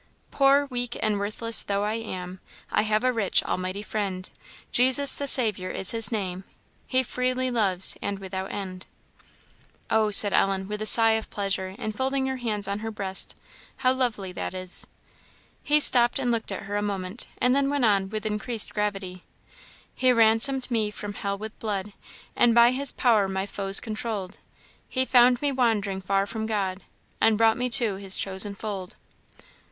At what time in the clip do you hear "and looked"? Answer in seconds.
16.17-16.51